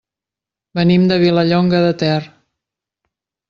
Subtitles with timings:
[0.79, 2.19] Venim de Vilallonga de Ter.